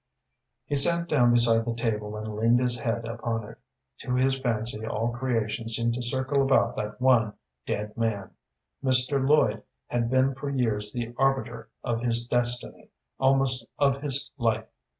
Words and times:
He 0.65 0.73
sat 0.73 1.07
down 1.07 1.31
beside 1.31 1.63
the 1.63 1.75
table 1.75 2.17
and 2.17 2.35
leaned 2.35 2.59
his 2.59 2.79
head 2.79 3.05
upon 3.05 3.47
it. 3.47 3.59
To 3.99 4.15
his 4.15 4.39
fancy 4.39 4.83
all 4.83 5.11
creation 5.11 5.67
seemed 5.67 5.93
to 5.93 6.01
circle 6.01 6.41
about 6.41 6.75
that 6.77 6.99
one 6.99 7.35
dead 7.67 7.95
man. 7.95 8.31
Mr. 8.83 9.23
Lloyd 9.23 9.61
had 9.85 10.09
been 10.09 10.33
for 10.33 10.49
years 10.49 10.91
the 10.91 11.13
arbiter 11.19 11.69
of 11.83 12.01
his 12.01 12.25
destiny, 12.25 12.89
almost 13.19 13.67
of 13.77 14.01
his 14.01 14.31
life. 14.39 14.65